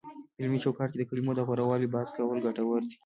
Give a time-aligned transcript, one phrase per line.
[0.33, 2.95] په علمي چوکاټ کې د کلمو د غوره والي بحث کول ګټور دی،